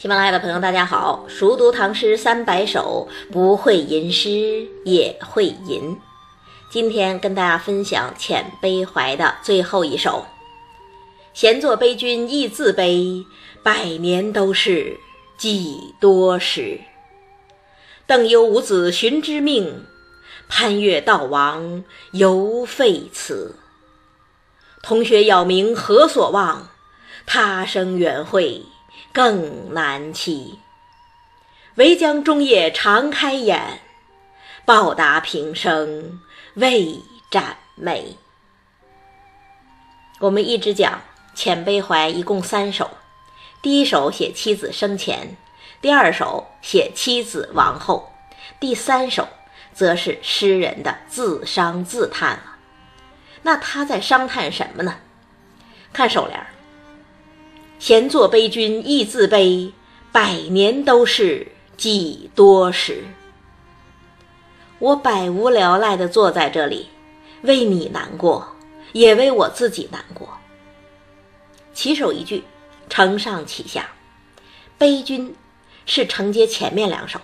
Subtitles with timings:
[0.00, 1.24] 喜马拉雅的朋友，大家好！
[1.26, 5.98] 熟读唐诗三百首，不会吟诗也会吟。
[6.70, 10.24] 今天跟大家分享遣悲怀的最后一首：
[11.34, 13.26] 闲坐悲君亦自悲，
[13.64, 15.00] 百年都是
[15.36, 16.78] 几多时。
[18.06, 19.84] 邓攸无子寻知命，
[20.48, 23.56] 潘岳道亡犹废辞。
[24.80, 26.68] 同学杳冥何所望？
[27.26, 28.62] 他生远会。
[29.12, 30.58] 更难期，
[31.74, 33.80] 唯将终夜长开眼，
[34.64, 36.20] 报答平生
[36.54, 38.16] 未展眉。
[40.20, 41.00] 我们一直讲
[41.34, 42.90] 遣悲怀，一共三首。
[43.62, 45.36] 第一首写妻子生前，
[45.80, 48.12] 第二首写妻子亡后，
[48.60, 49.26] 第三首
[49.72, 52.56] 则是诗人的自伤自叹了。
[53.42, 54.96] 那他在伤叹什么呢？
[55.92, 56.46] 看首联儿。
[57.78, 59.72] 闲坐悲君亦自悲，
[60.10, 63.04] 百年都是几多时。
[64.80, 66.88] 我百无聊赖地坐在这里，
[67.42, 68.46] 为你难过，
[68.92, 70.28] 也为我自己难过。
[71.72, 72.42] 起手一句，
[72.88, 73.88] 承上启下，
[74.76, 75.32] 悲君
[75.86, 77.20] 是承接前面两首，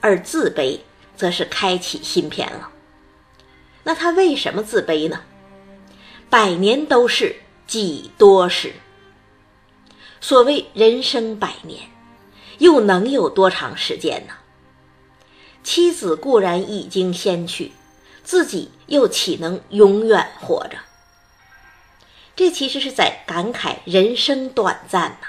[0.00, 0.80] 而自悲
[1.16, 2.70] 则是开启新篇了。
[3.82, 5.20] 那他为什么自卑呢？
[6.30, 7.34] 百年都是
[7.66, 8.72] 几多时。
[10.22, 11.80] 所谓人生百年，
[12.58, 14.34] 又能有多长时间呢？
[15.64, 17.72] 妻子固然已经先去，
[18.22, 20.78] 自己又岂能永远活着？
[22.36, 25.26] 这其实是在感慨人生短暂呐。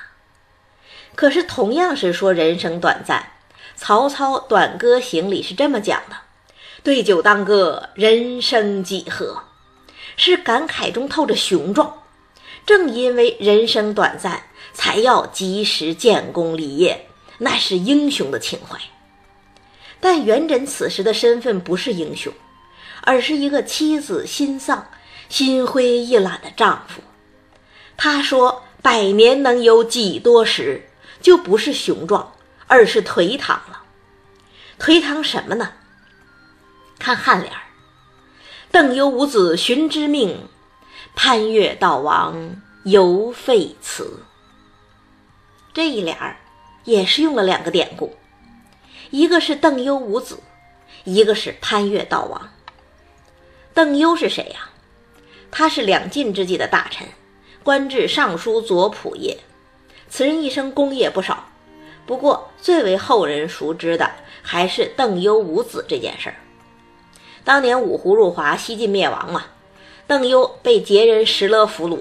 [1.16, 3.32] 可是同样是说人生短暂，
[3.76, 6.18] 曹操《短歌行》里是这么讲的
[6.84, 9.42] ：“对酒当歌，人生几何？”
[10.16, 12.03] 是感慨中透着雄壮。
[12.66, 17.08] 正因为人生短暂，才要及时建功立业，
[17.40, 18.80] 那是英雄的情怀。
[20.00, 22.34] 但元稹此时的身份不是英雄，
[23.02, 24.88] 而是一个妻子心丧、
[25.30, 27.02] 心灰意懒的丈夫。
[27.96, 30.90] 他说：“百年能有几多时？”
[31.22, 32.34] 就不是雄壮，
[32.68, 33.84] 而是颓唐了。
[34.78, 35.72] 颓唐什么呢？
[37.00, 37.62] 看颔联儿
[38.72, 40.48] 邓攸无子寻知命。”
[41.16, 44.20] 潘岳道亡犹废辞，
[45.74, 46.38] 这一联儿
[46.84, 48.16] 也是用了两个典故，
[49.10, 50.40] 一个是邓幽无子，
[51.04, 52.50] 一个是潘岳道亡。
[53.74, 54.70] 邓幽是谁呀？
[55.52, 57.08] 他是两晋之际的大臣，
[57.64, 59.38] 官至尚书左仆射。
[60.10, 61.48] 此人一生功业不少，
[62.06, 66.36] 不过最为后人熟知的还是邓幽无子这件事儿。
[67.44, 69.46] 当年五胡入华，西晋灭亡嘛。
[70.06, 72.00] 邓攸被劫人石勒俘虏，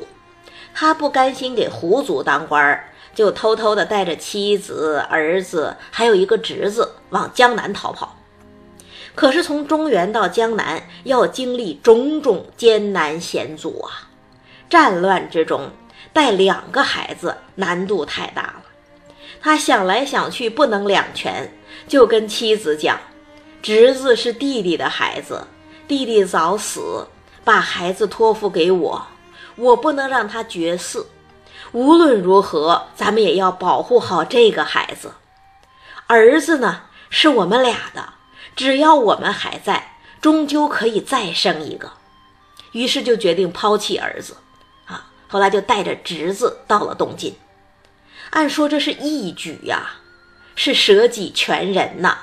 [0.74, 8.16] 他不甘心给胡族当官儿，就偷偷的带着妻子、儿子，还有一个侄子往江南逃跑。
[9.14, 14.08] 可是从中原到江南要经历种种艰难险阻啊！
[14.70, 15.70] 战乱之中
[16.14, 18.62] 带两个孩子难度太大了，
[19.40, 21.52] 他想来想去不能两全，
[21.86, 22.98] 就跟妻子讲
[23.62, 25.46] ：“侄子是弟弟的孩子，
[25.86, 27.06] 弟弟早死。”
[27.44, 29.06] 把孩子托付给我，
[29.56, 31.06] 我不能让他绝嗣。
[31.72, 35.12] 无论如何，咱们也要保护好这个孩子。
[36.06, 38.14] 儿子呢，是我们俩的，
[38.54, 41.92] 只要我们还在，终究可以再生一个。
[42.72, 44.36] 于是就决定抛弃儿子，
[44.86, 47.34] 啊，后来就带着侄子到了东晋。
[48.30, 49.96] 按说这是义举呀，
[50.54, 52.16] 是舍己全人呐，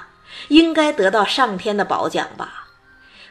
[0.47, 2.58] 应该得到上天的褒奖吧。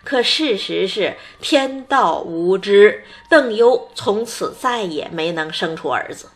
[0.04, 6.30] 可事实是天道无知，邓攸从此再也没能生出儿子，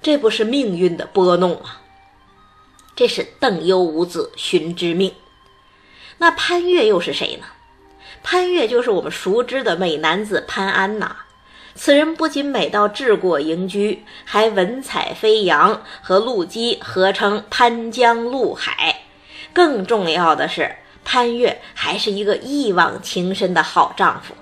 [0.00, 1.78] 这不是命运的拨弄吗？
[2.96, 5.12] 这是邓攸无子寻之命。
[6.18, 7.46] 那潘岳又是谁呢？
[8.22, 11.16] 潘岳就是我们熟知的美男子潘安呐。
[11.74, 19.02] 此人不仅美到治国盈居，还文采飞扬，和陆机合称潘江陆海。
[19.52, 20.76] 更重要的是。
[21.04, 24.34] 潘岳还是一个一往情深的好丈夫。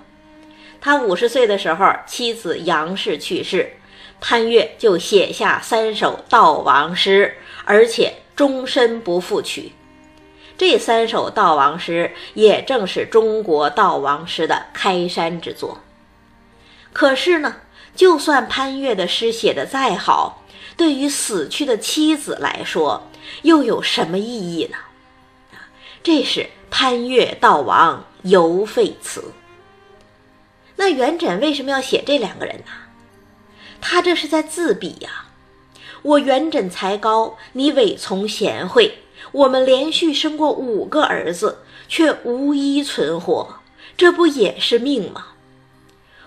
[0.80, 3.72] 他五十岁的时候，妻子杨氏去世，
[4.20, 9.72] 潘岳就写下三首悼亡诗，而且终身不复娶。
[10.58, 15.80] 这三首悼亡诗也正是中国悼亡诗的开山之作。
[16.92, 17.56] 可是呢，
[17.96, 20.44] 就算潘岳的诗写得再好，
[20.76, 23.08] 对于死去的妻子来说，
[23.42, 24.76] 又有什么意义呢？
[26.02, 29.32] 这是潘岳道亡犹废词。
[30.76, 32.72] 那元稹为什么要写这两个人呢？
[33.80, 35.26] 他这是在自比呀。
[36.02, 38.98] 我元稹才高，你伪从贤惠。
[39.30, 41.58] 我们连续生过五个儿子，
[41.88, 43.60] 却无一存活，
[43.96, 45.26] 这不也是命吗？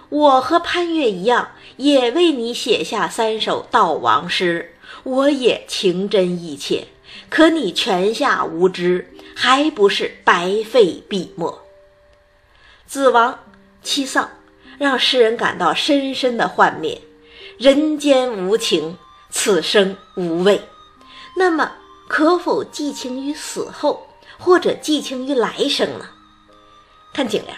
[0.07, 6.87] 我和潘岳一样，也为你写下三首悼亡诗，我也情真意切。
[7.29, 11.61] 可你泉下无知，还不是白费笔墨？
[12.87, 13.37] 子亡
[13.83, 14.29] 妻丧，
[14.79, 17.01] 让诗人感到深深的幻灭。
[17.57, 18.97] 人间无情，
[19.29, 20.61] 此生无味。
[21.37, 21.71] 那么，
[22.07, 26.07] 可否寄情于死后，或者寄情于来生呢？
[27.13, 27.57] 看颈联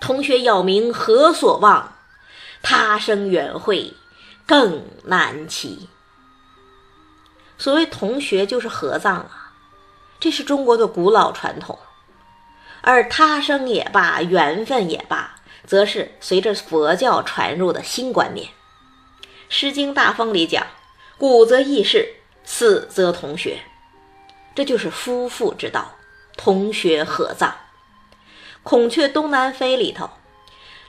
[0.00, 1.96] 同学杳冥何所望？
[2.62, 3.94] 他生缘会
[4.46, 5.88] 更难期。
[7.58, 9.45] 所谓同学，就是合葬啊，
[10.18, 11.78] 这是中国的古老传统。
[12.82, 15.34] 而他生也罢，缘分也罢，
[15.64, 18.46] 则是随着佛教传入的新观念。
[19.48, 20.66] 《诗经·大风》里讲
[21.18, 22.14] ：“古则异士，
[22.44, 23.58] 死则同学。”
[24.54, 25.92] 这就是夫妇之道，
[26.36, 27.50] 同学合葬。
[28.62, 30.10] 《孔雀东南飞》里头，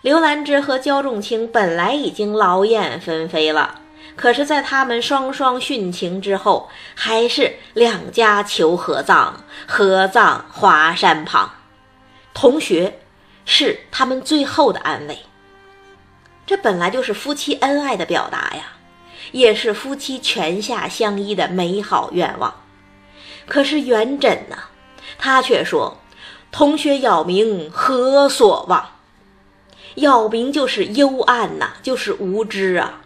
[0.01, 3.81] 刘兰芝和焦仲卿本来已经劳燕分飞了。
[4.17, 9.33] 可是，在他们双双殉情之后，还是两家求合葬，
[9.67, 11.51] 合葬华山旁。
[12.33, 12.99] 同学
[13.45, 15.19] 是他们最后的安慰。
[16.47, 18.63] 这本来就是夫妻恩爱的表达呀，
[19.31, 22.53] 也是夫妻泉下相依的美好愿望。
[23.47, 24.57] 可是元稹呢，
[25.19, 25.97] 他却说
[26.51, 28.89] ：“同学杳冥何所望？
[29.95, 33.01] 杳冥就是幽暗呐，就是无知啊。”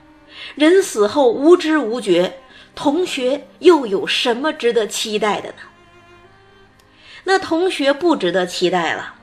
[0.56, 2.40] 人死后无知无觉，
[2.76, 5.56] 同学又有什么值得期待的呢？
[7.24, 9.16] 那同学不值得期待了。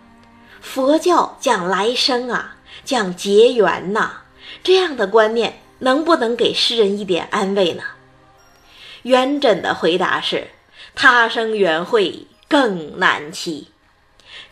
[0.61, 4.23] 佛教讲来生啊，讲结缘呐，
[4.63, 7.83] 这样的观念能不能给诗人一点安慰呢？
[9.03, 10.49] 元稹的回答是：
[10.95, 13.69] 他生缘会更难期。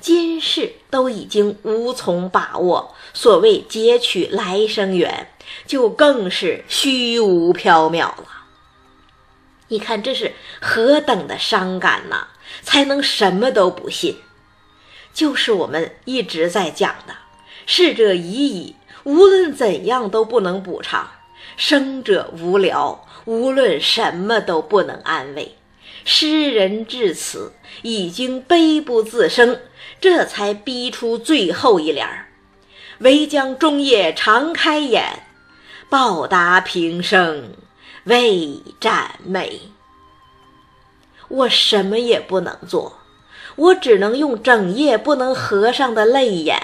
[0.07, 5.31] 今世都已经无从把握，所谓截取来生缘，
[5.67, 8.45] 就更是虚无缥缈了。
[9.67, 12.29] 你看这是何等的伤感呐！
[12.63, 14.15] 才能什么都不信？
[15.13, 17.13] 就是我们一直在讲的
[17.67, 21.03] “逝者已矣”，无论怎样都不能补偿
[21.57, 25.57] ；“生者无聊”，无论什么都不能安慰。
[26.07, 29.61] 诗人至此已经悲不自胜。
[30.01, 32.29] 这才逼出最后一联儿
[33.01, 35.25] ：“唯将终夜长开眼，
[35.89, 37.55] 报答平生
[38.05, 39.61] 未展眉。”
[41.29, 43.01] 我什么也不能做，
[43.57, 46.61] 我只能用整夜不能合上的泪眼，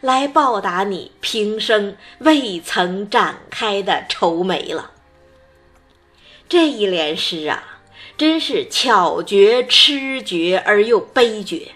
[0.00, 4.90] 来报答你平生未曾展开的愁眉了。
[6.48, 7.75] 这一联诗啊，
[8.16, 11.72] 真是巧绝痴绝而又悲绝。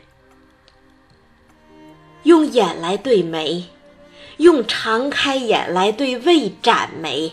[2.22, 3.64] 用眼来对眉，
[4.38, 7.32] 用常开眼来对未展眉，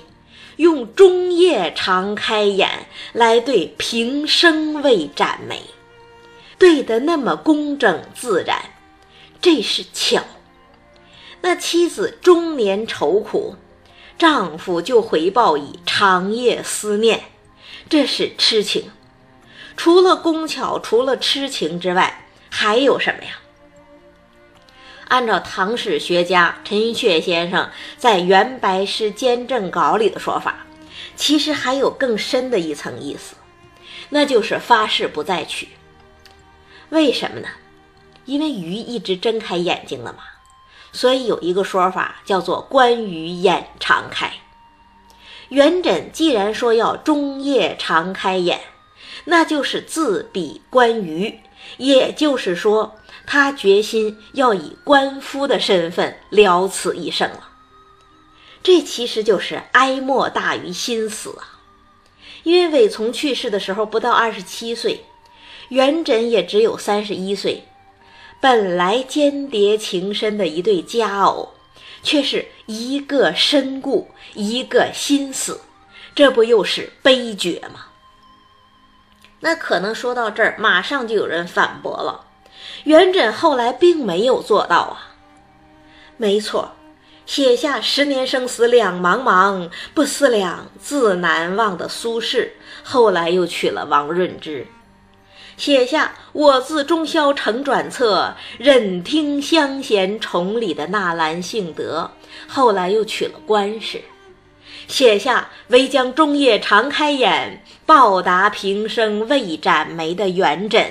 [0.57, 5.61] 用中夜常开眼来对平生未展眉，
[6.57, 8.61] 对得那么工整自然，
[9.41, 10.23] 这是巧。
[11.41, 13.55] 那妻子中年愁苦，
[14.17, 17.23] 丈夫就回报以长夜思念，
[17.89, 18.91] 这是痴情。
[19.77, 23.39] 除了工巧，除了痴情之外，还有什么呀？
[25.07, 30.65] 按照唐史学家陈寅恪先生在《元白诗兼正稿》里的说法，
[31.15, 33.35] 其实还有更深的一层意思，
[34.09, 35.69] 那就是发誓不再娶。
[36.89, 37.47] 为什么呢？
[38.25, 40.23] 因为鱼一直睁开眼睛了嘛，
[40.91, 44.33] 所以有一个说法叫做“关羽眼常开”。
[45.47, 48.59] 元稹既然说要终夜常开眼，
[49.25, 51.39] 那就是自比关羽，
[51.77, 52.95] 也就是说。
[53.29, 57.49] 他决心要以官夫的身份了此一生了，
[58.63, 61.59] 这其实就是哀莫大于心死啊！
[62.43, 65.03] 因为韦从去世的时候不到二十七岁，
[65.67, 67.65] 元稹也只有三十一岁，
[68.39, 71.53] 本来间谍情深的一对佳偶，
[72.01, 75.59] 却是一个身故，一个心死，
[76.15, 77.86] 这不又是悲绝吗？
[79.39, 82.25] 那可能说到这儿，马上就有人反驳了。
[82.85, 85.13] 元稹后来并没有做到啊，
[86.17, 86.71] 没错，
[87.25, 92.49] 写下“十年生死两茫茫，不思量，自难忘”的苏轼，
[92.83, 94.65] 后来又娶了王润之；
[95.57, 102.09] 写下“我自中宵成转侧，忍听乡弦重里”的纳兰性德，
[102.47, 103.99] 后来又娶了关氏；
[104.87, 110.85] 写下“唯将中夜长开眼，报答平生未展眉”的元稹，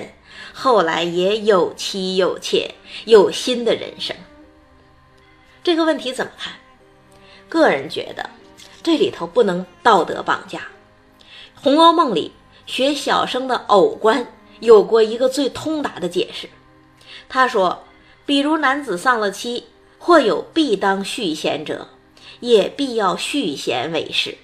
[0.53, 2.75] 后来也有妻有妾，
[3.05, 4.15] 有新的人生。
[5.63, 6.53] 这个问题怎么看？
[7.49, 8.29] 个人觉得，
[8.83, 10.59] 这里头不能道德绑架。
[11.55, 12.31] 《红楼梦》里
[12.65, 14.27] 学小生的偶官
[14.59, 16.47] 有过一个最通达的解释，
[17.27, 17.83] 他说
[18.27, 19.65] ：“比如男子丧了妻，
[19.97, 21.87] 或有必当续弦者，
[22.39, 24.37] 也必要续弦为是，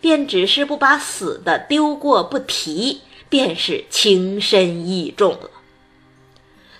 [0.00, 5.50] 便只是不把死的丢过不提，便是情深意重了。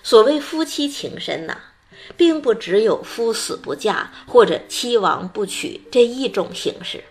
[0.03, 1.57] 所谓夫妻情深呐。”
[2.15, 7.03] 并不只有夫死不嫁或者妻亡不娶这一种形式，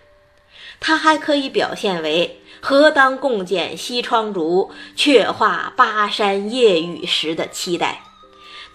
[0.79, 8.01] 它还可以表现为“何当共剪西窗烛，却话巴山夜雨时”的期待，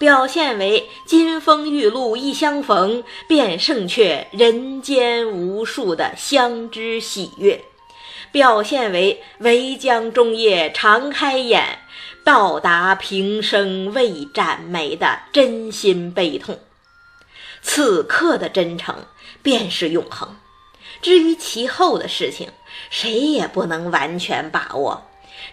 [0.02, 7.62] 表现为“金风玉露一相逢，便胜却人间无数”的相知喜悦，
[8.32, 11.78] 表现为“唯将中夜长开眼”。
[12.26, 16.58] 到达平生未展眉的真心悲痛，
[17.62, 19.04] 此刻的真诚
[19.40, 20.36] 便是永恒。
[21.00, 22.48] 至于其后的事情，
[22.90, 25.04] 谁也不能完全把握，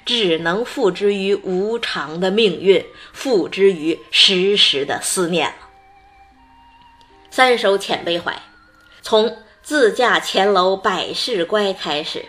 [0.09, 5.55] 只能付之于无常的命运，付之于时时的思念了。
[7.29, 8.41] 三首遣悲怀，
[9.03, 12.25] 从自驾前楼百事乖开始，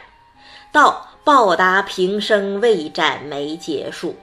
[0.70, 4.14] 到报答平生未展眉结束。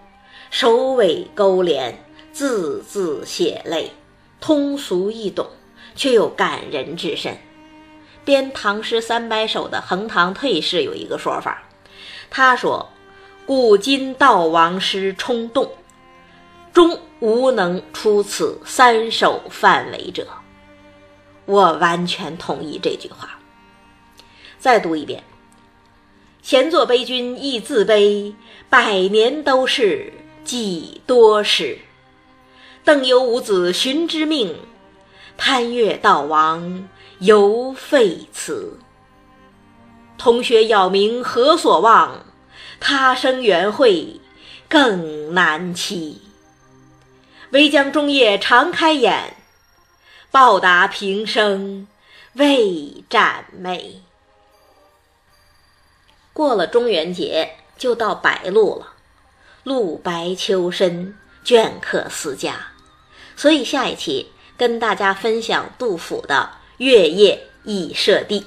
[0.52, 1.98] 首尾勾连，
[2.32, 3.92] 字字血泪，
[4.40, 5.48] 通俗易懂，
[5.96, 7.36] 却又感人至深。
[8.24, 11.64] 编唐诗三百首的横塘退士有一个说法，
[12.30, 12.92] 他说
[13.48, 15.72] ：“古今悼亡诗冲动，
[16.74, 20.28] 终无能出此三首范围者。”
[21.48, 23.40] 我完全同意这句话。
[24.60, 25.24] 再读一遍
[26.44, 28.36] ：“闲坐悲君亦自悲，
[28.70, 30.14] 百年都是。”
[30.44, 31.78] 几多时？
[32.86, 34.56] 邓幽无子寻之命，
[35.38, 36.88] 潘岳道亡
[37.20, 38.80] 犹废祠。
[40.18, 42.27] 同学杳冥何所望？
[42.80, 44.20] 他生缘会
[44.70, 46.22] 更难期。
[47.52, 49.36] 唯将中夜长开眼，
[50.32, 51.88] 报答平生
[52.34, 54.02] 未展眉。
[56.34, 58.94] 过了中元节，就到白露了。
[59.64, 62.68] 露白秋深，镌刻思家，
[63.36, 66.52] 所以下一期跟大家分享杜甫的
[66.84, 68.42] 《月夜忆舍弟》。